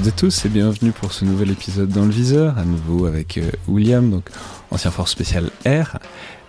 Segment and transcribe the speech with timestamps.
[0.00, 3.36] toutes et tous et bienvenue pour ce nouvel épisode dans le viseur, à nouveau avec
[3.36, 4.30] euh, William, donc
[4.70, 5.98] ancien force spéciale R.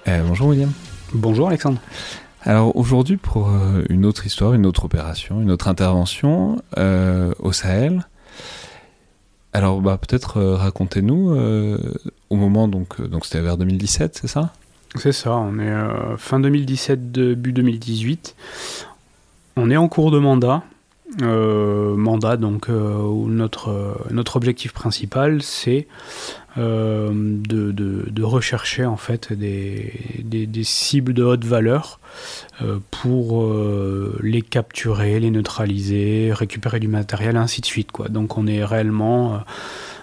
[0.08, 0.72] Euh, bonjour William.
[1.14, 1.80] Bonjour Alexandre.
[2.44, 8.08] Alors aujourd'hui pour euh, une autre histoire, une autre opération, une autre intervention au Sahel.
[9.52, 11.36] Alors bah, peut-être racontez-nous
[12.30, 14.54] au moment donc donc c'était vers 2017, c'est ça?
[14.96, 15.74] C'est ça, on est
[16.18, 18.34] fin 2017, début 2018.
[19.58, 20.64] On est en cours de mandat.
[21.22, 25.88] Euh, mandat donc euh, notre, euh, notre objectif principal c'est
[26.56, 32.02] de, de, rechercher en fait des, des, cibles de haute valeur
[32.90, 33.50] pour
[34.22, 37.94] les capturer, les neutraliser, récupérer du matériel, ainsi de suite.
[37.94, 38.10] Quoi.
[38.10, 39.40] Donc on est réellement...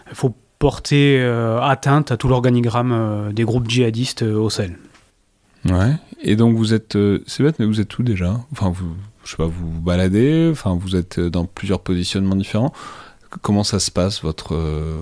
[0.09, 4.78] Il faut porter atteinte à tout l'organigramme des groupes djihadistes au Sahel.
[5.67, 5.97] Ouais.
[6.22, 8.41] Et donc vous êtes, c'est bête, mais vous êtes où déjà?
[8.53, 8.94] Enfin, vous,
[9.28, 10.49] je sais pas, vous vous baladez.
[10.50, 12.72] Enfin, vous êtes dans plusieurs positionnements différents.
[13.43, 14.97] Comment ça se passe votre euh,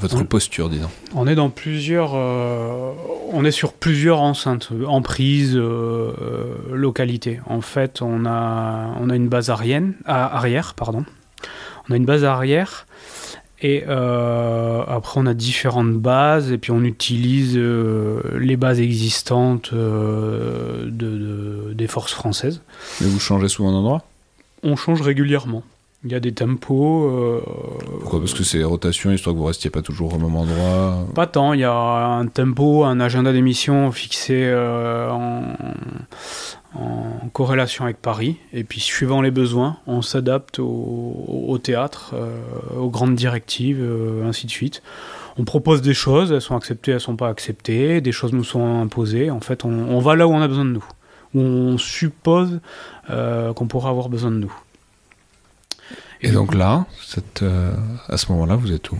[0.00, 0.90] votre On- posture, disons?
[1.14, 2.90] On est dans plusieurs, euh,
[3.32, 7.38] on est sur plusieurs enceintes, euh, emprises, euh, euh, localités.
[7.46, 11.04] En fait, on a, on a une base arrière, arrière, pardon.
[11.88, 12.87] On a une base arrière
[13.60, 19.70] et euh, après on a différentes bases et puis on utilise euh, les bases existantes
[19.72, 22.62] euh, de, de- des forces françaises.
[23.00, 24.04] Mais vous changez souvent d'endroit?
[24.62, 25.62] On change régulièrement.
[26.04, 27.10] Il y a des tempos.
[27.10, 27.40] euh,
[28.00, 28.20] Pourquoi?
[28.20, 31.04] Parce que c'est rotation, histoire que vous restiez pas toujours au même endroit.
[31.14, 35.42] Pas tant, il y a un tempo, un agenda d'émission fixé euh, en,
[36.76, 38.36] en corrélation avec Paris.
[38.52, 42.38] Et puis, suivant les besoins, on s'adapte au, au théâtre, euh,
[42.78, 43.84] aux grandes directives,
[44.24, 44.82] ainsi de suite.
[45.36, 48.80] On propose des choses, elles sont acceptées, elles sont pas acceptées, des choses nous sont
[48.82, 49.32] imposées.
[49.32, 50.84] En fait, on, on va là où on a besoin de nous,
[51.34, 52.60] où on suppose
[53.08, 54.52] qu'on pourra avoir besoin de nous.
[56.20, 57.72] Et donc là, cette, euh,
[58.08, 58.98] à ce moment-là, vous êtes où?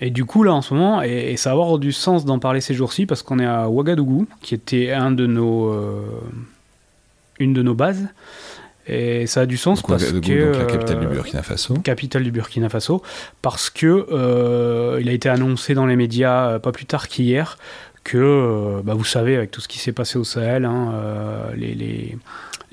[0.00, 2.38] Et du coup, là, en ce moment, et, et ça va avoir du sens d'en
[2.38, 6.02] parler ces jours-ci, parce qu'on est à Ouagadougou, qui était un de nos, euh,
[7.38, 8.08] une de nos bases.
[8.88, 10.52] Et ça a du sens donc, parce Ouagadougou, que...
[10.52, 11.74] donc la capitale du euh, Burkina Faso.
[11.74, 13.00] capitale du Burkina Faso,
[13.40, 17.58] parce que euh, il a été annoncé dans les médias euh, pas plus tard qu'hier
[18.04, 21.54] que, euh, bah, vous savez, avec tout ce qui s'est passé au Sahel, hein, euh,
[21.56, 22.16] les,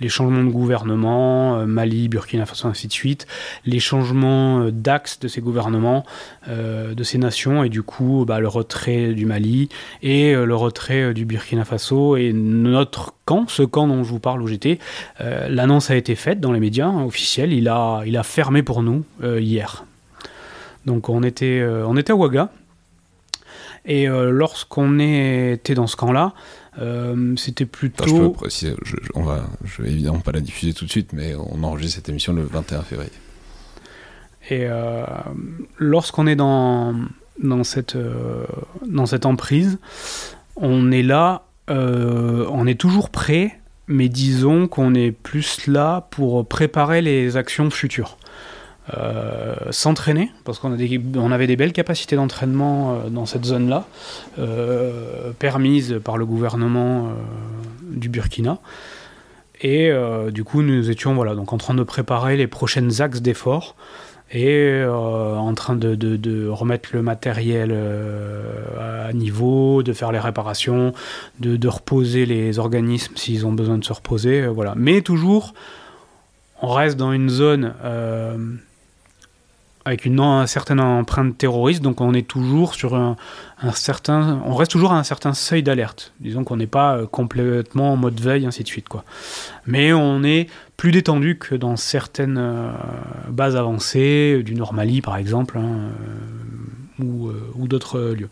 [0.07, 3.27] changements de gouvernement, euh, Mali, Burkina Faso, ainsi de suite,
[3.65, 6.05] les changements d'axe de ces gouvernements,
[6.47, 9.69] de ces nations, et du coup, bah, le retrait du Mali
[10.01, 14.41] et le retrait du Burkina Faso, et notre camp, ce camp dont je vous parle
[14.41, 14.79] où j'étais,
[15.19, 18.81] l'annonce a été faite dans les médias hein, officiels, il a, il a fermé pour
[18.81, 19.85] nous hier.
[20.85, 22.49] Donc on était, on était à Ouaga.
[23.85, 26.33] Et euh, lorsqu'on était dans ce camp-là,
[26.79, 28.29] euh, c'était Attends, je peux plutôt...
[28.31, 31.33] préciser, je, je- on va, je vais évidemment pas la diffuser tout de suite, mais
[31.35, 33.11] on enregistre cette émission le 21 février.
[34.49, 35.03] Et euh,
[35.77, 36.95] lorsqu'on est dans,
[37.43, 38.45] dans, cette, euh,
[38.87, 39.77] dans cette emprise,
[40.55, 47.01] on est là, on est toujours prêt, mais disons qu'on est plus là pour préparer
[47.01, 48.17] les actions futures.
[48.97, 50.71] Euh, S'entraîner, parce qu'on
[51.31, 53.85] avait des belles capacités d'entraînement euh, dans cette zone-là,
[54.39, 57.11] euh, permises par le gouvernement euh,
[57.91, 58.59] du Burkina.
[59.61, 59.91] Et
[60.31, 63.75] du coup, nous étions voilà, donc en train de préparer les prochaines axes d'efforts
[64.31, 67.77] et en train de, remettre le matériel
[68.79, 70.93] à niveau, de faire les réparations,
[71.41, 74.47] de, reposer les organismes s'ils ont besoin de se reposer.
[74.47, 74.75] voilà.
[74.77, 75.53] Mais toujours,
[76.61, 77.73] on reste dans une zone
[79.89, 83.15] avec une, certaine empreinte terroriste, donc on est toujours sur un,
[83.73, 86.13] certain, on reste toujours à un certain seuil d'alerte.
[86.19, 89.03] Disons qu'on n'est pas euh, complètement en mode veille, ainsi de suite, quoi.
[89.65, 90.47] Mais on est
[90.77, 92.71] plus détendu que dans certaines euh,
[93.29, 95.89] bases avancées, du Normali par exemple, hein,
[96.99, 97.31] ou,
[97.67, 98.29] d'autres lieux.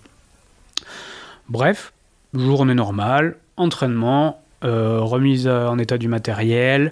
[1.49, 1.91] Bref,
[2.35, 6.91] journée normale, entraînement, remise en état du matériel,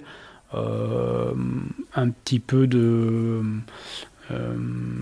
[0.52, 3.42] un petit peu de euh,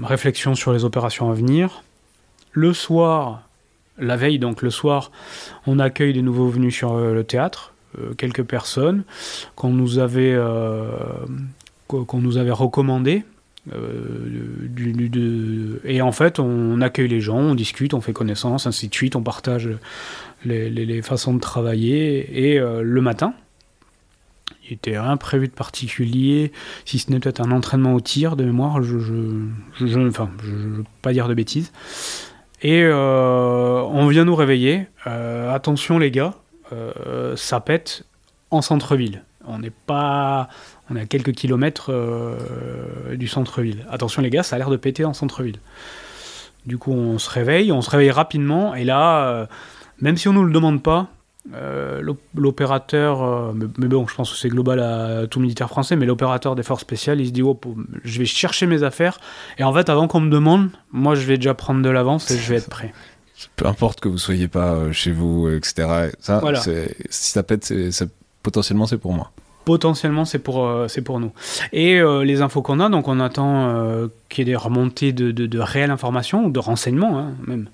[0.02, 1.82] réflexion sur les opérations à venir.
[2.52, 3.42] Le soir,
[3.98, 5.10] la veille, donc le soir,
[5.66, 9.04] on accueille des nouveaux venus sur euh, le théâtre, euh, quelques personnes
[9.56, 10.36] qu'on nous avait,
[11.86, 13.24] qu'on nous avait recommandées.
[15.84, 19.16] et en fait, on accueille les gens, on discute, on fait connaissance, ainsi de suite,
[19.16, 19.68] on partage
[20.44, 22.52] les façons de travailler.
[22.52, 23.34] Et le matin,
[24.68, 26.52] il était rien prévu de particulier,
[26.84, 29.50] si ce n'est peut-être un entraînement au tir de mémoire, je ne
[29.86, 31.72] je, enfin, je, veux pas dire de bêtises.
[32.62, 34.86] Et euh, on vient nous réveiller.
[35.06, 36.34] Euh, attention les gars,
[36.72, 38.04] euh, ça pète
[38.50, 39.22] en centre-ville.
[39.46, 40.48] On n'est pas,
[40.88, 41.92] on est à quelques kilomètres
[43.12, 43.84] du centre-ville.
[43.90, 45.58] Attention les gars, ça a l'air de péter en centre-ville.
[46.64, 49.46] Du coup, on se réveille, on se réveille rapidement, et là,
[50.00, 51.08] même si on nous le demande pas,
[51.52, 52.00] euh,
[52.34, 56.54] l'opérateur, euh, mais, bon, je pense que c'est global à tout militaire français, mais l'opérateur
[56.54, 57.60] des forces spéciales, il se dit oh,
[58.02, 59.20] je vais chercher mes affaires,
[59.58, 62.38] et en fait, avant qu'on me demande, moi, je vais déjà prendre de l'avance et
[62.38, 62.94] je vais être prêt.
[63.56, 66.12] Peu importe que vous soyez pas euh, chez vous, etc.
[66.18, 66.40] Ça,
[67.10, 67.74] si ça pète,
[68.42, 69.30] potentiellement, c'est pour moi.
[69.66, 71.32] Potentiellement, c'est pour, c'est pour nous.
[71.72, 75.58] Et les infos qu'on a, donc on attend qu'il y ait des remontées de, de,
[75.58, 77.68] réelles informations, ou de renseignements hein, même.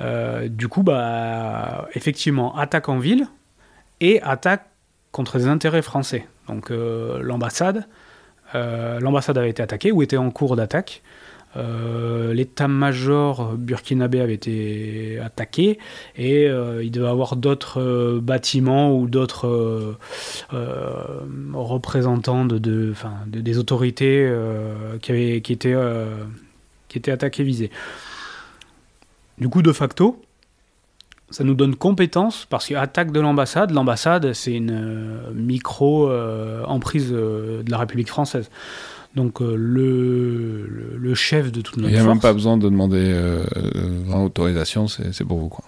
[0.00, 3.26] Euh, du coup, bah, effectivement, attaque en ville
[4.00, 4.66] et attaque
[5.12, 6.26] contre les intérêts français.
[6.46, 7.86] Donc euh, l'ambassade,
[8.54, 11.02] euh, l'ambassade avait été attaquée ou était en cours d'attaque.
[11.56, 15.80] L'état-major burkinabé avait été attaqué
[16.16, 19.96] et il devait avoir d'autres bâtiments ou d'autres
[21.52, 22.94] représentants de, de,
[23.26, 24.32] des autorités
[25.02, 25.10] qui,
[25.52, 25.74] étaient,
[26.86, 27.72] qui étaient attaqués, visés.
[29.40, 30.20] Du coup, de facto,
[31.30, 37.70] ça nous donne compétence parce qu'attaque de l'ambassade, l'ambassade, c'est une euh, micro-emprise euh, de
[37.70, 38.50] la République française.
[39.14, 42.68] Donc euh, le, le, chef de toute notre Il n'y a même pas besoin de
[42.68, 43.14] demander
[44.12, 45.48] autorisation, c'est pour vous.
[45.48, 45.64] quoi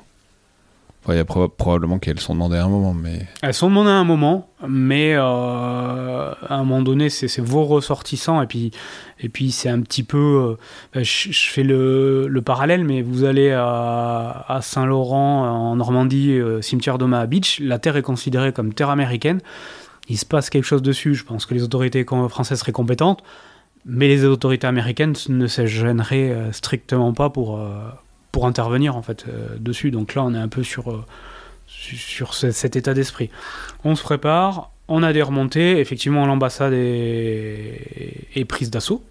[1.09, 3.27] il y a probablement qu'elles sont demandées à un moment, mais...
[3.43, 8.43] Elles sont demandées à un moment, mais euh, à un moment donné, c'est vos ressortissants,
[8.43, 8.71] et puis,
[9.19, 10.57] et puis c'est un petit peu...
[10.95, 16.61] Euh, je, fais le, le, parallèle, mais vous allez à, à Saint-Laurent, en Normandie, euh,
[16.61, 19.41] cimetière d'Omaha Beach, la terre est considérée comme terre américaine,
[20.11, 23.23] il se passe quelque chose dessus, je pense que les autorités françaises seraient compétentes,
[23.87, 27.59] mais les autorités américaines ne se gêneraient strictement pas pour
[28.33, 29.91] pour intervenir en fait euh, dessus.
[29.91, 31.05] Donc là, on est un peu sur, euh,
[31.67, 33.31] sur cet état d'esprit.
[33.85, 35.79] On se prépare, on a des remontées.
[35.79, 39.05] Effectivement, l'ambassade est, est, prise d'assaut.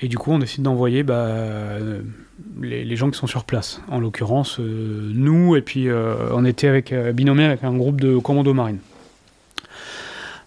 [0.00, 1.78] Et du coup, on décide d'envoyer bah,
[2.60, 3.80] les, gens qui sont sur place.
[3.88, 8.54] En l'occurrence, euh, nous, et puis on était avec, binômé avec un groupe de commandos
[8.54, 8.80] marines.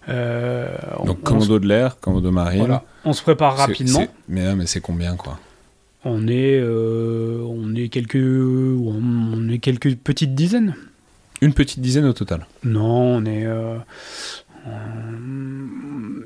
[0.06, 2.60] Donc, commando de l'air, commando marine.
[2.60, 2.82] Voilà.
[3.04, 4.06] On se prépare rapidement.
[4.28, 5.38] Mais, mais c'est combien, quoi?
[6.04, 10.74] On est, euh, on est quelques, on est quelques petites dizaines.
[11.40, 12.46] Une petite dizaine au total.
[12.64, 13.46] Non, on est.
[13.46, 13.78] Euh,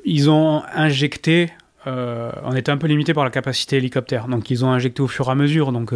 [0.05, 1.51] ils ont injecté.
[1.85, 5.07] Euh, on était un peu limité par la capacité hélicoptère, donc ils ont injecté au
[5.07, 5.93] fur et à mesure, donc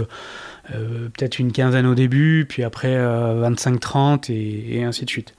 [0.68, 5.34] peut-être une quinzaine au début, puis après 25-30 et, et, ainsi de suite.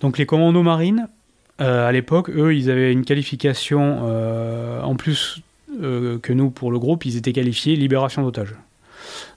[0.00, 1.08] Donc les commandos marines,
[1.58, 4.04] à l'époque, eux, ils avaient une qualification
[4.80, 5.42] en plus
[5.82, 8.54] euh, que nous pour le groupe, ils étaient qualifiés libération d'otages.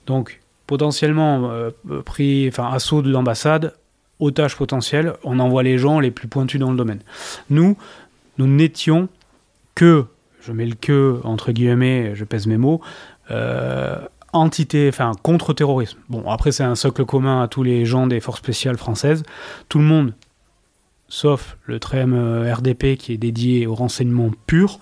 [0.05, 1.71] Donc potentiellement euh,
[2.05, 3.73] pris, enfin assaut de l'ambassade,
[4.19, 7.01] otage potentiel, on envoie les gens les plus pointus dans le domaine.
[7.50, 7.75] Nous,
[8.38, 9.09] nous n'étions
[9.75, 10.05] que,
[10.39, 12.79] je mets le que entre guillemets, je pèse mes mots,
[13.29, 14.00] euh,
[14.31, 16.00] entité, enfin contre-terrorisme.
[16.07, 19.23] Bon, après c'est un socle commun à tous les gens des forces spéciales françaises.
[19.67, 20.13] Tout le monde,
[21.09, 24.79] sauf le TREM RDP qui est dédié au renseignement pur,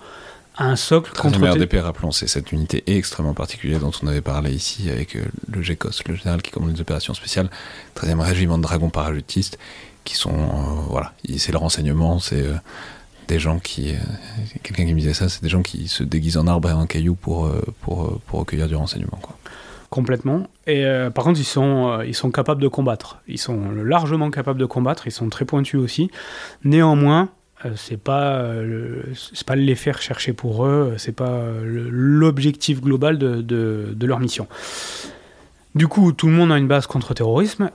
[0.60, 4.90] un socle contre RDP, rappelons, c'est cette unité extrêmement particulière dont on avait parlé ici
[4.90, 7.48] avec euh, le GECOS, le général qui commande les opérations spéciales,
[7.96, 9.58] 13e régiment de dragons parachutistes,
[10.04, 12.54] qui sont, euh, voilà, c'est le renseignement, c'est euh,
[13.26, 13.94] des gens qui,
[14.62, 16.86] quelqu'un qui me disait ça, c'est des gens qui se déguisent en arbre et en
[16.86, 17.50] caillou pour,
[17.80, 19.36] pour, pour recueillir du renseignement, quoi.
[19.88, 20.46] Complètement.
[20.68, 23.22] Et par contre, ils sont, ils sont capables de combattre.
[23.26, 25.08] Ils sont largement capables de combattre.
[25.08, 26.12] Ils sont très pointus aussi.
[26.62, 27.28] Néanmoins,
[27.76, 33.18] c'est pas euh, c'est pas les faire chercher pour eux, c'est pas euh, l'objectif global
[33.18, 34.46] de, de, de, leur mission.
[35.74, 37.70] Du coup, tout le monde a une base contre-terrorisme.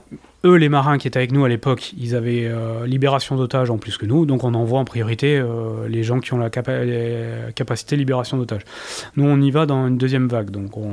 [0.46, 3.78] Eux, les marins qui étaient avec nous à l'époque, ils avaient euh, libération d'otages en
[3.78, 6.72] plus que nous, donc on envoie en priorité euh, les gens qui ont la capa
[7.56, 8.62] capacité libération d'otages.
[9.16, 10.92] Nous, on y va dans une deuxième vague, donc on,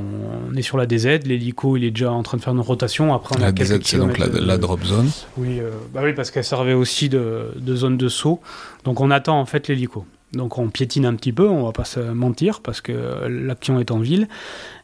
[0.50, 3.14] on est sur la DZ, l'hélico, il est déjà en train de faire une rotation.
[3.14, 5.08] Après, on la a DZ, c'est donc la, de, la, drop zone.
[5.36, 8.40] Oui, euh, bah oui parce qu'elle servait aussi de, de zone de saut.
[8.82, 10.04] Donc on attend en fait l'hélico.
[10.34, 13.90] Donc on piétine un petit peu, on va pas se mentir, parce que l'action est
[13.90, 14.28] en ville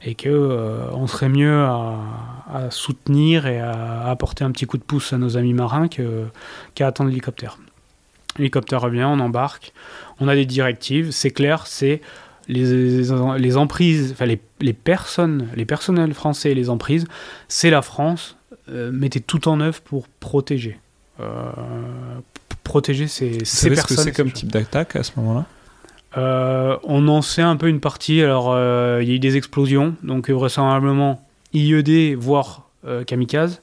[0.05, 4.83] et que euh, on serait mieux à, soutenir et à apporter un petit coup de
[4.83, 6.03] pouce à nos amis marins qu'à
[6.75, 7.59] qu attendre l'hélicoptère.
[8.39, 9.73] L'hélicoptère revient, on embarque,
[10.21, 12.01] on a des directives, c'est clair, c'est
[12.49, 17.07] les, emprises, enfin les, les, personnes, les personnels français et les emprises,
[17.49, 18.37] c'est la France,
[18.69, 20.79] euh, mettez tout en œuvre pour protéger.
[21.21, 21.51] Euh,
[22.71, 23.97] protéger ces, ces Vous personnes.
[23.97, 25.45] ce que c'est comme type d'attaque à ce moment-là
[26.17, 28.23] euh, On en sait un peu une partie.
[28.23, 33.61] Alors, euh, il y a eu des explosions, donc vraisemblablement IED, voire euh, kamikaze.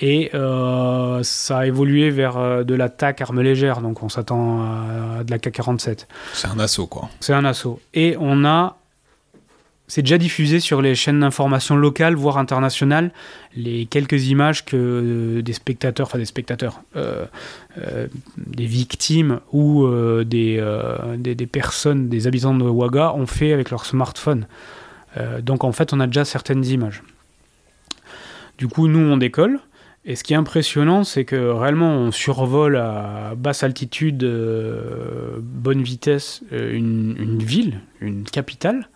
[0.00, 5.20] Et euh, ça a évolué vers euh, de l'attaque arme légère, donc on s'attend à,
[5.20, 6.06] à, de la K-47.
[6.32, 7.08] C'est un assaut, quoi.
[7.20, 7.80] C'est un assaut.
[7.94, 8.76] Et on a
[9.86, 13.12] c'est déjà diffusé sur les chaînes d'information locales, voire internationales,
[13.54, 17.26] les quelques images que euh, des spectateurs, enfin des spectateurs, euh,
[17.78, 19.86] euh, des victimes ou
[20.24, 20.62] des,
[21.18, 24.46] des, personnes, des habitants de Ouaga ont fait avec leur smartphone.
[25.42, 27.02] Donc en fait, on a déjà certaines images.
[28.58, 29.60] Du coup, nous, on décolle.
[30.06, 34.24] Et ce qui est impressionnant, c'est que réellement, on survole à basse altitude,
[35.40, 38.88] bonne vitesse, une ville, une capitale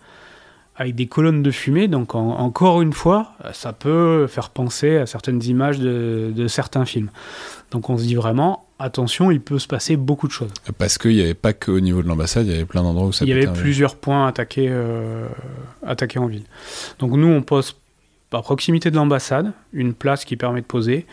[0.79, 1.87] avec des colonnes de fumée.
[1.87, 6.85] Donc en, encore une fois, ça peut faire penser à certaines images de, de, certains
[6.85, 7.11] films.
[7.69, 10.51] Donc on se dit vraiment, attention, il peut se passer beaucoup de choses.
[10.77, 13.11] Parce qu'il n'y avait pas qu'au niveau de l'ambassade, il y avait plein d'endroits où
[13.11, 15.27] ça Il y avait plusieurs points attaqués, euh,
[15.85, 16.45] attaqués en ville.
[16.97, 17.75] Donc nous, on pose
[18.31, 21.05] à proximité de l'ambassade, une place qui permet de poser.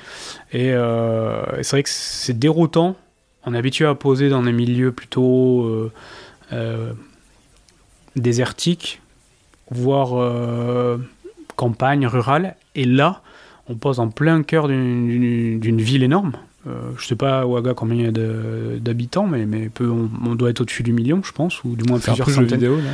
[0.53, 2.97] Et, euh, et c'est vrai que c'est déroutant.
[3.45, 5.93] On est habitué à poser dans des milieux plutôt euh,
[6.53, 6.93] euh,
[8.17, 9.01] désertiques,
[9.71, 10.99] voire euh,
[11.57, 12.57] campagne rurale.
[12.75, 13.23] Et là,
[13.69, 16.33] on pose en plein cœur d'une ville énorme.
[16.67, 20.35] Euh, je sais pas Ouaga combien il y a d'habitants, mais, mais peu, on, on,
[20.35, 22.59] doit être au-dessus du million, je pense, ou du moins plusieurs centaines.
[22.59, 22.91] Vidéo, là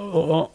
[0.00, 0.48] oh,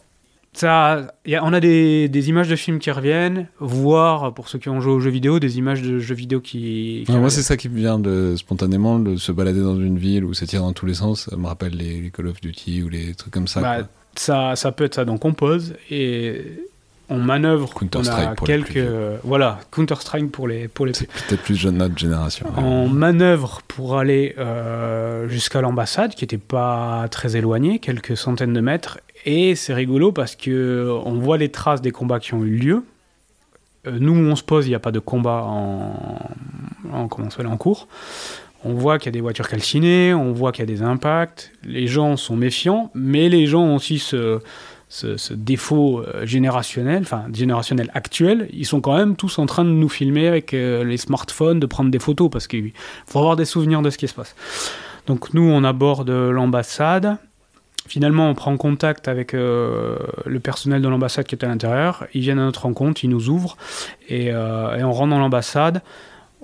[0.52, 4.58] ça, y a, on a des, des, images de films qui reviennent, voire pour ceux
[4.58, 7.04] qui ont joué aux jeux vidéo, des images de jeux vidéo qui.
[7.06, 10.24] qui moi, c'est ça qui me vient de spontanément de se balader dans une ville
[10.24, 11.28] où ça tire dans tous les sens.
[11.30, 13.60] Ça me rappelle les, les Call of Duty ou les trucs comme ça.
[13.60, 15.04] Bah, ça, ça peut être ça.
[15.04, 16.42] Donc on pose et
[17.10, 17.74] on manœuvre.
[17.74, 20.94] Counter Strike pour quelques, les euh, voilà, Counter Strike pour les pour les.
[20.94, 22.46] C'est peut-être plus jeune notre génération.
[22.56, 28.60] On manœuvre pour aller euh, jusqu'à l'ambassade, qui était pas très éloignée, quelques centaines de
[28.60, 29.00] mètres.
[29.26, 32.84] Et c'est rigolo parce que on voit les traces des combats qui ont eu lieu.
[33.86, 35.94] Euh, nous, on se pose, il n'y a pas de combat en,
[36.92, 37.88] en comment en cours.
[38.62, 41.52] On voit qu'il y a des voitures calcinées, on voit qu'il y a des impacts,
[41.64, 44.40] les gens sont méfiants, mais les gens ont aussi ce,
[45.32, 49.88] défaut euh, générationnel, enfin générationnel actuel, ils sont quand même tous en train de nous
[49.88, 52.72] filmer avec euh, les smartphones, de prendre des photos, parce qu'il
[53.06, 54.36] faut avoir des souvenirs de ce qui se passe.
[55.06, 57.16] Donc nous, on aborde l'ambassade,
[57.88, 62.20] finalement on prend contact avec euh, le personnel de l'ambassade qui est à l'intérieur, ils
[62.20, 63.56] viennent à notre rencontre, ils nous ouvrent,
[64.10, 65.80] et, on rentre dans l'ambassade.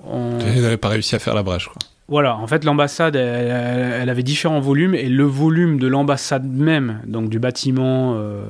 [0.03, 0.39] On...
[0.39, 1.77] Ils n'avaient pas réussi à faire la brèche, quoi.
[2.09, 7.29] Voilà, en fait, l'ambassade, elle, avait différents volumes, et le volume de l'ambassade même, donc
[7.29, 8.43] du bâtiment euh,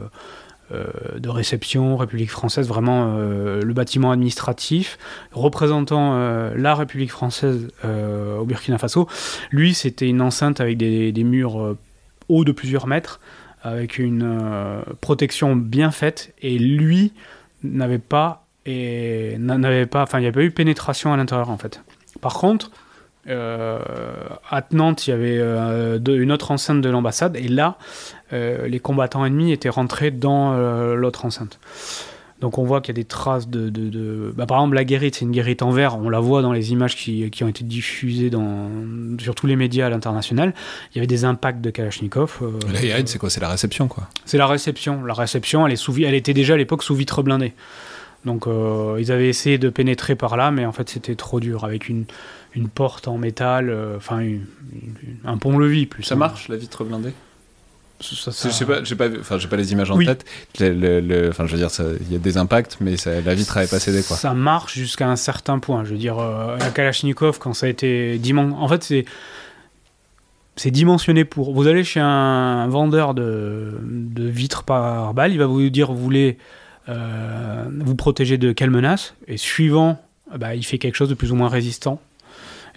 [0.72, 0.86] euh,
[1.18, 5.00] de réception République française, vraiment euh, le bâtiment administratif
[5.32, 6.16] représentant
[6.56, 9.08] la République française au Burkina Faso,
[9.50, 11.76] lui, c'était une enceinte avec des, des murs
[12.30, 13.20] hauts de plusieurs mètres,
[13.64, 17.12] avec une protection bien faite, et lui
[17.64, 21.58] n'avait pas, et n'avait pas, enfin, il n'y avait pas eu pénétration à l'intérieur, en
[21.58, 21.82] fait.
[22.22, 22.70] Par contre,
[23.30, 23.80] euh,
[24.50, 27.78] attenante, il y avait euh, de, une autre enceinte de l'ambassade, et là,
[28.34, 30.56] euh, les combattants ennemis étaient rentrés dans
[30.96, 31.60] l'autre enceinte.
[32.40, 33.70] Donc on voit qu'il y a des traces de...
[33.70, 34.34] de, de...
[34.36, 36.72] Bah, par exemple, la guérite, c'est une guérite en verre, on la voit dans les
[36.72, 38.70] images qui, qui ont été diffusées dans,
[39.20, 40.54] sur tous les médias à l'international.
[40.92, 42.40] Il y avait des impacts de Kalachnikov.
[42.44, 43.32] Euh, la guérite, c'est quoi?
[43.32, 45.04] C'est la réception, quoi C'est la réception.
[45.04, 47.54] La réception, elle, est sous, elle était déjà à l'époque sous vitre blindée.
[48.26, 51.64] Donc euh, ils avaient essayé de pénétrer par là, mais en fait c'était trop dur,
[51.64, 52.06] avec une,
[52.56, 54.38] une porte en métal, enfin euh,
[55.26, 56.04] un pont-levis plus.
[56.04, 56.18] Ça hein.
[56.18, 57.14] marche la vitre blindée?
[58.00, 58.50] Ça, ça...
[58.50, 60.06] Je sais pas, j'ai pas, enfin j'ai pas les images en oui.
[60.06, 60.24] tête.
[60.60, 61.70] Le, le, le, enfin je veux dire,
[62.02, 64.16] il y a des impacts, mais ça, la vitre avait pas cédé quoi.
[64.16, 65.84] Ça marche jusqu'à un certain point.
[65.84, 69.06] Je veux dire, euh, la Kalachnikov quand ça a été dimanche, en fait c'est
[70.56, 71.54] c'est dimensionné pour.
[71.54, 76.04] Vous allez chez un vendeur de, de vitres par balle, il va vous dire vous
[76.04, 76.38] voulez
[76.90, 80.00] euh, vous protéger de quelle menace, et suivant,
[80.38, 82.00] bah, il fait quelque chose de plus ou moins résistant.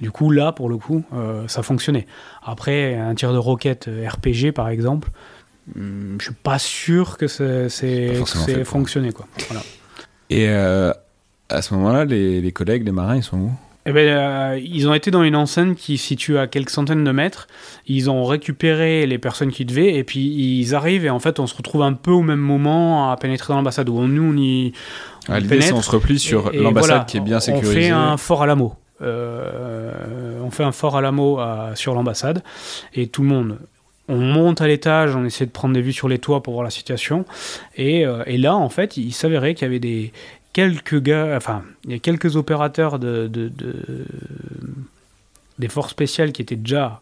[0.00, 2.06] Du coup, là, pour le coup, euh, ça fonctionnait.
[2.42, 5.10] Après, un tir de roquette RPG, par exemple,
[5.74, 8.14] hmm, je suis pas sûr que c'est
[8.64, 9.12] fonctionné.
[9.12, 9.26] Quoi.
[9.48, 9.62] Voilà.
[10.30, 10.92] Et euh,
[11.48, 13.52] à ce moment-là, les, les collègues, les marins, ils sont où?
[13.86, 17.02] Eh ben, euh, ils ont été dans une enceinte qui se situe à quelques centaines
[17.02, 17.48] de mètres.
[17.86, 21.46] Ils ont récupéré les personnes qui devaient, et puis ils arrivent, et en fait, on
[21.46, 23.88] se retrouve un peu au même moment à pénétrer dans l'ambassade.
[23.88, 24.72] Où nous, on y.
[25.28, 27.70] On ah, L'idée, c'est on se replie sur l'ambassade qui est bien sécurisée.
[27.70, 28.76] On fait un fort à l'amour.
[29.02, 32.42] Euh, on fait un fort à l'amour sur l'ambassade,
[32.94, 33.58] et tout le monde
[34.10, 36.64] on monte à l'étage, on essaie de prendre des vues sur les toits pour voir
[36.64, 37.24] la situation.
[37.76, 40.12] Et, euh, là, en fait, il s'avérait qu'il y avait des,
[40.52, 43.30] quelques gars, enfin, il y a quelques opérateurs de,
[45.58, 47.00] des forces spéciales qui étaient déjà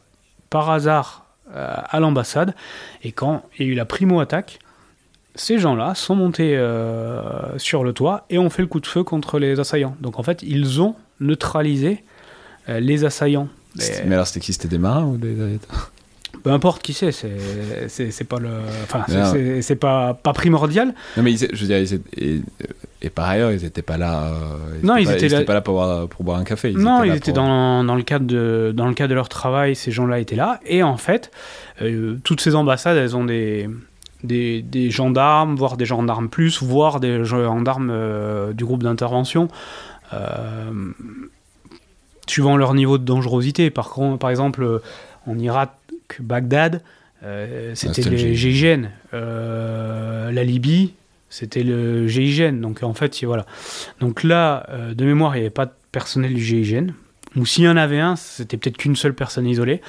[0.50, 1.24] par hasard
[1.54, 2.54] euh, à l'ambassade.
[3.02, 4.58] Et quand il y a eu la primo-attaque,
[5.38, 9.02] ces gens-là sont montés euh, sur le toit et ont fait le coup de feu
[9.04, 9.96] contre les assaillants.
[10.00, 12.04] Donc en fait, ils ont neutralisé
[12.68, 13.48] euh, les assaillants.
[13.76, 14.52] Mais alors c'était qui?
[14.52, 15.58] C'était des marins ou des
[16.42, 18.48] peu importe qui c'est, c'est pas le,
[18.82, 19.04] enfin,
[19.60, 20.94] c'est pas pas primordial.
[21.16, 22.40] Non mais je veux dire, et,
[23.02, 24.24] et, par ailleurs, ils étaient pas là.
[24.24, 26.72] Euh, non, ils étaient, pas, là pour boire, pour boire un café.
[26.72, 29.74] non, ils étaient dans, dans, le cadre de dans le cadre de leur travail.
[29.74, 31.30] Ces gens-là étaient là, et en fait,
[31.82, 33.68] euh, toutes ces ambassades, elles ont des
[34.24, 39.48] des, des, gendarmes, voire des gendarmes plus, voire des gendarmes euh, du groupe d'intervention,
[42.26, 43.70] suivant leur niveau de dangerosité.
[43.70, 44.80] Par, par exemple,
[45.26, 45.72] en Irak,
[46.20, 46.82] Bagdad,
[47.22, 48.90] euh, c'était le GIGN.
[49.14, 50.94] Euh, la Libye,
[51.28, 52.60] c'était le GIGN.
[52.60, 53.46] Donc en fait, voilà.
[54.00, 56.92] Donc là, euh, de mémoire, il n'y avait pas de personnel du GIGN.
[57.36, 59.80] Ou s'il y en avait un, c'était peut-être qu'une seule personne isolée.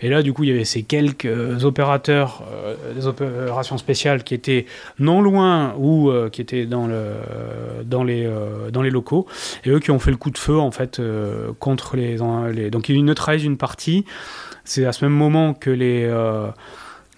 [0.00, 2.42] Et là, du coup, il y avait ces quelques opérateurs
[2.94, 4.66] des opérations spéciales qui étaient
[4.98, 7.12] non loin ou qui étaient dans, le,
[7.84, 8.28] dans, les,
[8.72, 9.26] dans les locaux.
[9.64, 11.00] Et eux qui ont fait le coup de feu, en fait,
[11.58, 12.16] contre les,
[12.52, 12.70] les...
[12.70, 14.04] Donc ils neutralisent une partie.
[14.64, 16.08] C'est à ce même moment que les,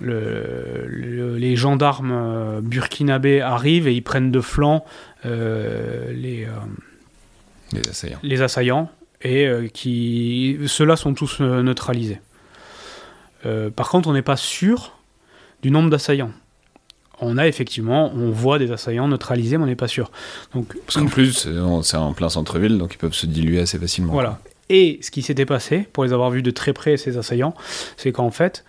[0.03, 4.85] euh, les gendarmes euh, burkinabés arrivent et ils prennent de flanc
[5.27, 6.47] euh, les,
[7.73, 8.19] les, assaillants.
[8.23, 8.91] les assaillants
[9.23, 12.21] et qui ceux-là sont tous neutralisés.
[13.75, 14.97] par contre, on n'est pas sûr
[15.63, 16.33] du nombre d'assaillants
[17.21, 20.11] on a effectivement, on voit des assaillants neutralisés, mais on n'est pas sûr.
[20.55, 21.49] Donc, Parce qu'en plus,
[21.83, 24.13] c'est en plein centre-ville, donc ils peuvent se diluer assez facilement.
[24.13, 24.39] Voilà.
[24.69, 27.55] Et ce qui s'était passé, pour les avoir vus de très près, ces assaillants,
[27.97, 28.65] c'est qu'en fait,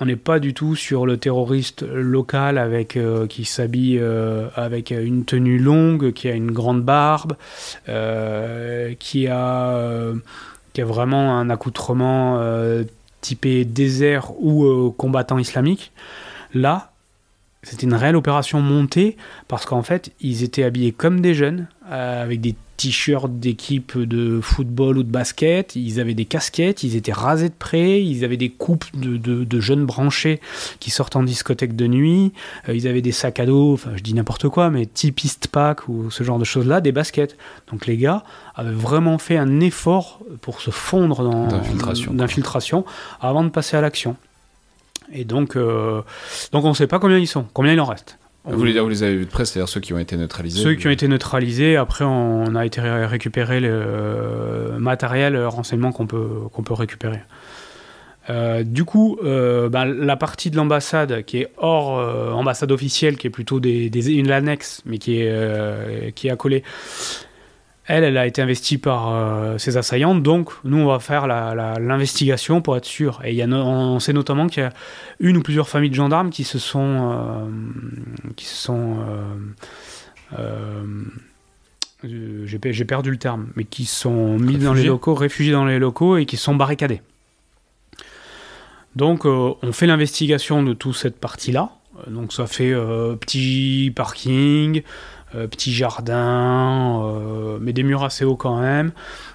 [0.00, 4.90] on n'est pas du tout sur le terroriste local avec euh, qui s'habille euh, avec
[4.90, 7.36] une tenue longue, qui a une grande barbe,
[7.88, 10.12] euh, qui a
[10.72, 12.40] qui a vraiment un accoutrement
[13.20, 15.92] typé désert ou combattant islamique.
[16.54, 16.92] Là,
[17.62, 22.40] c'était une réelle opération montée parce qu'en fait, ils étaient habillés comme des jeunes avec
[22.40, 27.48] des t-shirts d'équipe de football ou de basket, ils avaient des casquettes, ils étaient rasés
[27.48, 30.40] de près, ils avaient des coupes de, jeunes branchés
[30.80, 32.32] qui sortent en discothèque de nuit,
[32.68, 35.88] euh, ils avaient des sacs à dos, enfin je dis n'importe quoi, mais typiste pack
[35.88, 37.36] ou ce genre de choses-là, des baskets.
[37.70, 38.24] Donc les gars
[38.56, 41.46] avaient vraiment fait un effort pour se fondre dans
[42.12, 42.84] d'infiltration
[43.20, 44.16] avant de passer à l'action.
[45.12, 46.02] Et donc, euh,
[46.50, 48.18] donc on ne sait pas combien ils sont, combien il en reste.
[48.44, 50.60] Vous voulez dire, vous les avez vus de près, c'est-à-dire ceux qui ont été neutralisés
[50.60, 55.92] Ceux qui ont été neutralisés, après on a été récupérer le euh, matériel, le renseignement
[55.92, 57.20] qu'on peut, qu'on peut récupérer.
[58.30, 61.98] Euh, du coup, euh, ben, la partie de l'ambassade qui est hors
[62.36, 66.64] ambassade officielle, qui est plutôt des, des une annexe, mais qui est, qui est accolée,
[67.86, 72.62] elle, elle a été investie par euh, ses assaillants, donc nous, on va faire l'investigation
[72.62, 73.20] pour être sûr.
[73.24, 74.72] Et y a on sait notamment qu'il y a
[75.18, 77.12] une ou plusieurs familles de gendarmes qui se sont...
[77.12, 77.46] Euh,
[78.36, 78.98] qui se sont
[80.38, 81.04] euh,
[82.04, 86.16] j'ai perdu le terme, mais qui sont mis dans les locaux, réfugiés dans les locaux
[86.16, 87.00] et qui sont barricadés.
[88.96, 91.70] Donc on fait l'investigation de toute cette partie-là.
[92.08, 92.72] Donc ça fait
[93.20, 94.82] petit parking,
[95.34, 98.92] euh, petit jardin, euh, mais des murs assez hauts quand même.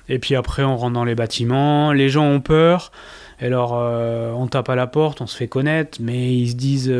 [0.09, 1.91] Et puis après, on rentre dans les bâtiments.
[1.91, 2.91] Les gens ont peur.
[3.39, 6.93] Alors, euh, on tape à la porte, on se fait connaître, mais ils se disent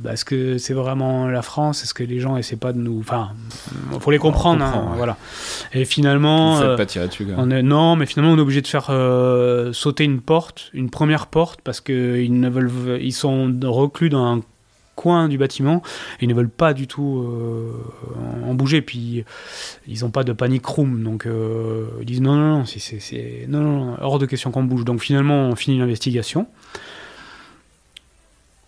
[0.00, 1.82] bah, est-ce que c'est vraiment la France?
[1.82, 2.98] Est-ce que les gens essaient pas de nous.
[2.98, 3.30] Enfin,
[3.92, 4.64] il faut les comprendre.
[4.64, 5.16] Hein, voilà.
[5.72, 6.56] Et finalement.
[6.56, 7.62] Vous pas tirer dessus, on est...
[7.62, 8.86] Non, mais finalement, on est obligé de faire
[9.72, 12.98] sauter une porte, une première porte, parce qu'ils ne veulent...
[13.00, 14.40] ils sont reclus dans un
[14.98, 15.82] coin du bâtiment
[16.20, 17.72] ils ne veulent pas du tout euh,
[18.44, 18.82] en bouger.
[18.82, 19.24] Puis
[19.86, 23.96] ils n'ont pas de panic room, donc euh, ils disent non, non, non, c'est non,
[24.00, 24.84] hors de question qu'on bouge.
[24.84, 26.46] Donc finalement, on finit l'investigation.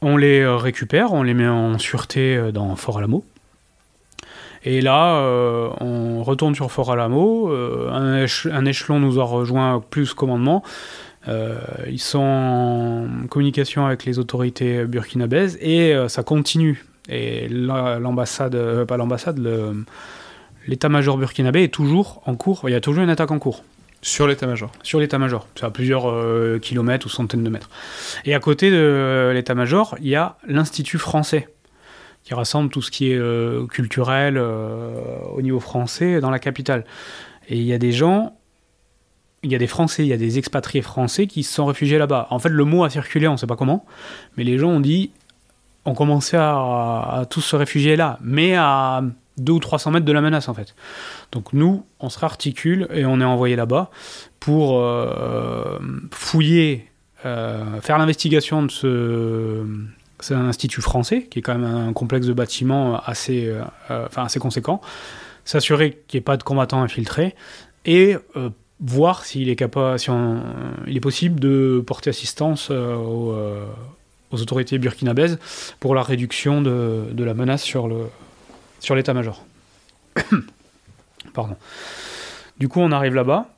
[0.02, 3.24] On les récupère, on les met en sûreté dans Fort Alamo.
[4.62, 5.22] Et là,
[5.80, 7.50] on retourne sur Fort Alamo.
[7.50, 10.62] un, un, échelon nous a rejoint plus commandement.
[11.26, 16.84] Ils sont en communication avec les autorités burkinabèses et ça continue.
[17.08, 19.84] Et l'ambassade, pas l'ambassade, le,
[20.66, 23.64] l'état-major burkinabé est toujours en cours, il y a toujours une attaque en cours.
[24.02, 27.68] Sur l'état-major Sur l'état-major, c'est à plusieurs euh, kilomètres ou centaines de mètres.
[28.24, 31.48] Et à côté de l'état-major, il y a l'Institut français,
[32.24, 34.94] qui rassemble tout ce qui est euh, culturel euh,
[35.34, 36.86] au niveau français dans la capitale.
[37.48, 38.38] Et il y a des gens,
[39.42, 41.98] il y a des Français, il y a des expatriés français qui se sont réfugiés
[41.98, 42.26] là-bas.
[42.30, 43.86] En fait, le mot a circulé, on ne sait pas comment,
[44.36, 45.10] mais les gens ont dit,
[45.84, 49.02] ont commencé à, tous se réfugier là, mais à
[49.38, 50.74] 2 ou 300 mètres de la menace en fait.
[51.32, 53.90] Donc nous, on se réarticule et on est envoyé là-bas
[54.40, 55.78] pour euh,
[56.10, 56.90] fouiller,
[57.24, 59.64] euh, faire l'investigation de ce,
[60.20, 64.24] c'est un institut français qui est quand même un complexe de bâtiments assez, euh, enfin
[64.24, 64.82] assez conséquent,
[65.46, 67.34] s'assurer qu'il n'y ait pas de combattants infiltrés
[67.86, 68.16] et
[68.80, 69.62] voir s'il est
[69.98, 70.10] si
[70.96, 73.34] est possible de porter assistance aux,
[74.30, 75.38] aux, autorités burkinabèses
[75.80, 77.90] pour la réduction de, la menace sur
[78.80, 79.44] sur l'état-major.
[81.34, 81.56] Pardon.
[82.58, 83.48] Du coup, on arrive là-bas.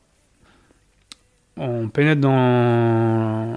[1.57, 3.57] On pénètre dans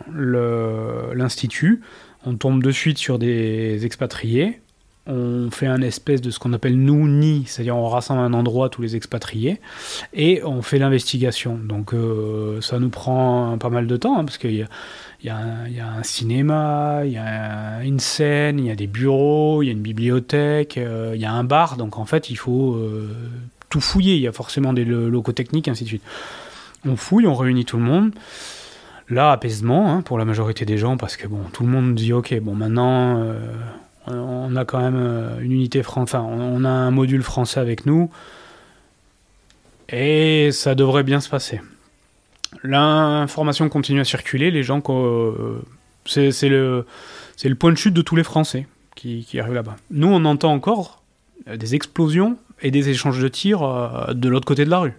[1.13, 1.81] l'institut.
[2.25, 4.59] On tombe de suite sur des expatriés.
[5.07, 8.69] On fait un espèce de ce qu'on appelle nous ni, c'est-à-dire on rassemble un endroit
[8.69, 9.61] tous les expatriés
[10.13, 11.59] et on fait l'investigation.
[11.63, 14.67] Donc euh, ça nous prend pas mal de temps hein, parce qu'il y a
[15.25, 19.63] il y, a un, cinéma, il y a une scène, il y a des bureaux,
[19.63, 21.77] il y a une bibliothèque, euh, il y a un bar.
[21.77, 23.09] Donc en fait, il faut euh,
[23.69, 24.15] tout fouiller.
[24.15, 26.03] Il y a forcément des locaux techniques, ainsi de suite.
[26.85, 28.11] On fouille, on réunit tout le monde.
[29.09, 32.13] Là, apaisement hein, pour la majorité des gens, parce que bon, tout le monde dit
[32.13, 33.23] ok, bon, maintenant,
[34.07, 38.09] on a quand même une unité française, enfin, on a un module français avec nous,
[39.89, 41.61] et ça devrait bien se passer.
[42.63, 44.81] L'information continue à circuler, les gens...
[44.89, 45.61] Euh,
[46.05, 46.85] c'est le,
[47.57, 49.75] point de chute de tous les Français qui, arrivent là-bas.
[49.91, 51.01] Nous, on entend encore
[51.47, 54.93] euh, des explosions et des échanges de tirs euh, de l'autre côté de la rue.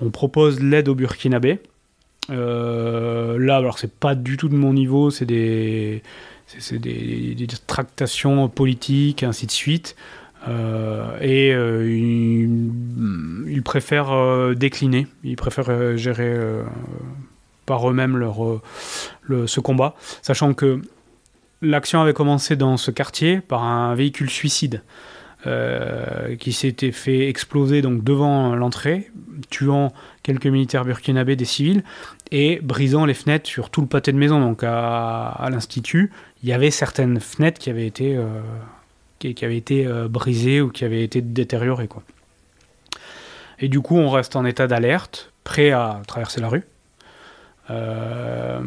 [0.00, 1.60] On propose l'aide au Burkinabé.
[2.28, 6.02] là, alors c'est pas du tout de mon niveau, c'est des,
[6.72, 9.96] des, des, tractations politiques, ainsi de suite.
[10.48, 11.86] Euh, et euh,
[13.46, 16.34] ils, préfèrent euh, décliner, ils préfèrent gérer
[17.66, 18.60] par eux-mêmes leur,
[19.28, 20.80] ce combat, sachant que
[21.62, 24.82] l'action avait commencé dans ce quartier par un véhicule suicide.
[26.38, 29.10] Qui s'était fait exploser donc devant l'entrée,
[29.48, 31.82] tuant quelques militaires burkinabés, des civils,
[32.30, 34.38] et brisant les fenêtres sur tout le pâté de maison.
[34.38, 38.18] Donc à, l'institut, il y avait certaines fenêtres qui avaient été
[39.20, 41.86] qui, avait été euh, brisé ou qui avait été détérioré.
[41.86, 42.02] Quoi.
[43.58, 46.64] Et du coup, on reste en état d'alerte, prêt à traverser la rue.
[47.68, 48.60] Euh,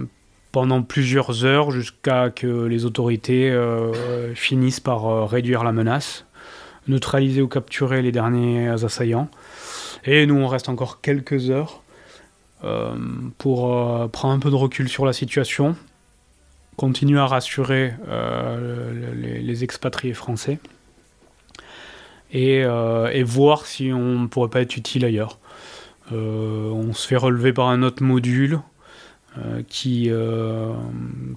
[0.52, 6.26] pendant plusieurs heures jusqu'à que les autorités euh, finissent par réduire la menace,
[6.88, 9.30] neutraliser ou capturer les derniers assaillants.
[10.06, 11.82] Et nous, on reste encore quelques heures
[13.38, 15.76] pour prendre un peu de recul sur la situation,
[16.76, 20.60] continuer à rassurer euh, les, expatriés français
[22.36, 25.40] euh, et, voir si on ne pourrait pas être utile ailleurs.
[26.12, 28.60] Euh, on se fait relever par un autre module
[29.68, 30.12] qui,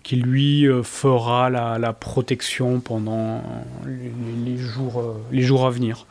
[0.03, 3.43] qui lui fera la, protection pendant
[3.87, 6.07] les, jours, les jours à venir.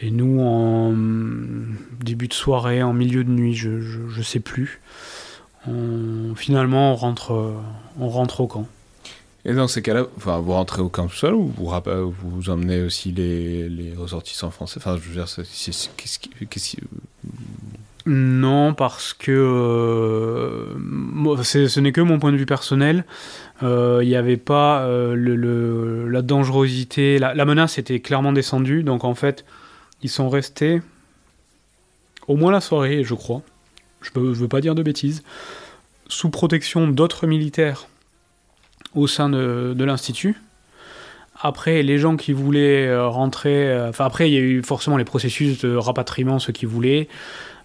[0.00, 0.94] Et nous, en
[2.02, 4.80] début de soirée, en milieu de nuit, je ne sais plus,
[6.36, 7.54] finalement, on rentre,
[7.98, 8.66] on rentre au camp.
[9.44, 11.72] Et dans ces cas-là, enfin, vous rentrez au camp tout seul ou vous,
[12.22, 14.78] vous emmenez aussi les, les ressortissants français?
[14.78, 15.26] Enfin, je veux dire,
[15.96, 16.76] qu'est-ce.
[18.10, 20.74] Non, parce que euh,
[21.42, 23.04] ce n'est que mon point de vue personnel.
[23.62, 28.82] Euh, il n'y avait pas euh, la dangerosité, la, menace était clairement descendue.
[28.82, 29.44] Donc en fait,
[30.02, 30.80] ils sont restés
[32.28, 33.42] au moins la soirée, je crois
[34.00, 35.22] je ne veux pas dire de bêtises,
[36.06, 37.88] sous protection d'autres militaires
[38.94, 40.36] au sein de, l'Institut.
[41.40, 45.74] Après, les gens qui voulaient rentrer, après, il y a eu forcément les processus de
[45.74, 47.08] rapatriement, ceux qui voulaient.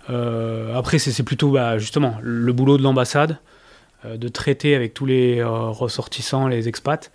[0.09, 3.37] Euh, après, c'est plutôt bah, justement le boulot de l'ambassade
[4.05, 7.09] de traiter avec tous les ressortissants, les expats,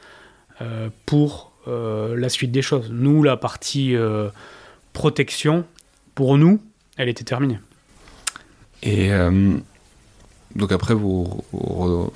[1.05, 2.89] pour la suite des choses.
[2.91, 3.95] Nous, la partie
[4.95, 5.67] protection,
[6.15, 6.63] pour nous,
[6.97, 7.59] elle était terminée.
[8.83, 9.53] Et euh,
[10.57, 12.11] donc après, vous, vous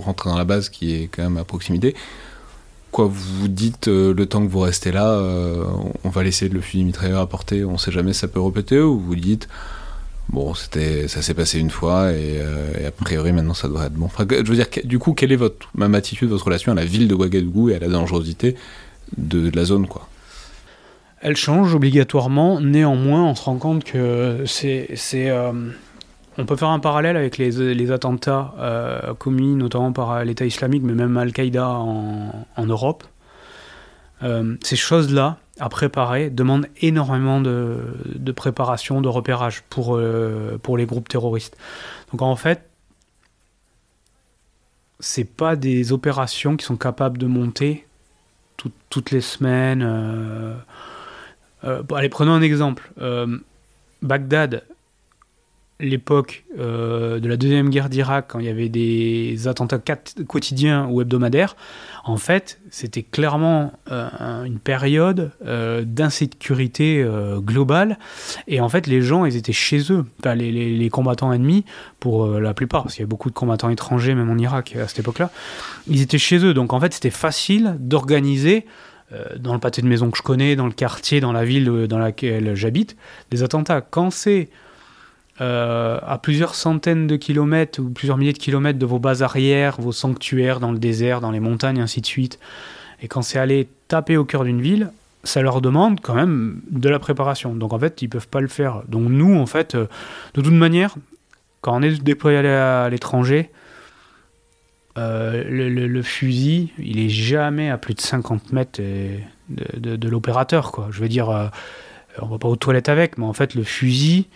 [0.00, 1.96] rentrez dans la base qui est quand même à proximité.
[2.90, 5.18] Quoi, vous dites le temps que vous restez là,
[6.04, 9.00] on va laisser le fusil mitrailleur à portée, on sait jamais ça peut répéter, ou
[9.00, 9.48] vous dites
[10.34, 12.40] bon, c'était, ça s'est passé une fois et,
[12.86, 14.08] a priori maintenant ça devrait être bon.
[14.18, 17.08] je veux dire, du coup, quelle est votre même attitude, votre relation à la ville
[17.08, 18.56] de Ouagadougou et à la dangerosité
[19.16, 20.08] de, la zone, quoi?
[21.20, 22.60] Elle change obligatoirement.
[22.60, 25.52] Néanmoins, on se rend compte que c'est, c'est euh,
[26.36, 30.92] on peut faire un parallèle avec les, attentats euh, commis notamment par l'État islamique, mais
[30.92, 33.04] même Al-Qaïda en, Europe.
[34.22, 40.76] Euh, ces choses-là, à préparer demande énormément de, de préparation, de repérage pour, euh, pour
[40.76, 41.56] les groupes terroristes.
[42.10, 42.68] Donc en fait,
[45.00, 47.86] c'est pas des opérations qui sont capables de monter
[48.88, 49.82] toutes les semaines.
[49.82, 50.54] Euh,
[51.64, 52.90] euh, allez, prenons un exemple.
[54.02, 54.64] Bagdad,
[55.80, 59.80] l'époque euh, de la deuxième guerre d'Irak, quand il y avait des attentats
[60.26, 61.56] quotidiens ou hebdomadaires,
[62.04, 67.04] en fait, c'était clairement euh, une période euh, d'insécurité
[67.38, 67.98] globale.
[68.46, 70.04] Et en fait, les gens, ils étaient chez eux.
[70.20, 71.64] Enfin, les, les, combattants ennemis,
[71.98, 74.86] pour la plupart, parce qu'il y avait beaucoup de combattants étrangers, même en Irak à
[74.86, 75.30] cette époque-là,
[75.88, 76.54] ils étaient chez eux.
[76.54, 78.66] Donc en fait, c'était facile d'organiser
[79.38, 81.98] dans le pâté de maison que je connais, dans le quartier, dans la ville dans
[81.98, 82.96] laquelle j'habite,
[83.30, 83.80] des attentats.
[83.80, 84.48] Quand c'est
[85.40, 89.80] euh, à plusieurs centaines de kilomètres ou plusieurs milliers de kilomètres de vos bases arrières,
[89.80, 92.38] vos sanctuaires dans le désert, dans les montagnes, ainsi de suite.
[93.02, 94.92] Et quand c'est aller taper au cœur d'une ville,
[95.24, 97.52] ça leur demande quand même de la préparation.
[97.52, 98.82] Donc en fait, ils peuvent pas le faire.
[98.86, 99.86] Donc nous, en fait, euh,
[100.34, 100.94] de toute manière,
[101.62, 103.50] quand on est déployé à l'étranger,
[104.98, 108.80] euh, le, fusil, il est jamais à plus de 50 mètres
[109.48, 110.86] de, l'opérateur.
[110.92, 111.50] Je veux dire,
[112.22, 114.28] on va pas aux toilettes avec, mais en fait, le fusil,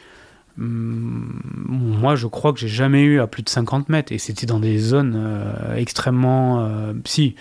[0.58, 4.12] moi, je crois que j'ai jamais eu à plus de 50 mètres.
[4.12, 6.64] Et c'était dans des zones euh, extrêmement.
[6.64, 7.36] Euh, si,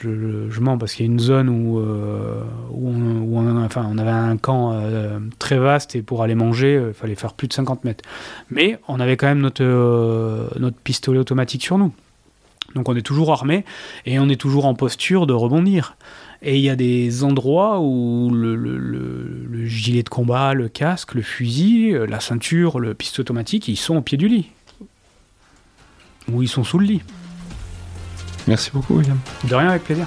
[0.00, 2.90] je, mens parce qu'il y a une zone où, euh, où,
[3.38, 4.78] on, enfin, on avait un camp
[5.38, 8.04] très vaste et pour aller manger, il fallait faire plus de 50 mètres.
[8.50, 11.92] Mais on avait quand même notre, notre pistolet automatique sur nous.
[12.74, 13.64] Donc on est toujours armé
[14.04, 15.96] et on est toujours en posture de rebondir.
[16.42, 18.56] Et il y a des endroits où le,
[19.66, 23.96] gilet de combat, le casque, le fusil, euh, la ceinture, le pistolet automatique, ils sont
[23.96, 24.50] au pied du lit.
[26.30, 27.02] Ou ils sont sous le lit.
[28.46, 29.18] Merci beaucoup, William.
[29.44, 30.06] De rien, avec plaisir.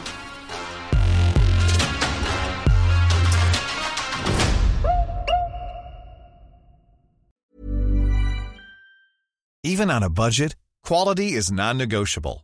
[9.64, 12.44] Even on a budget, quality is non-negotiable.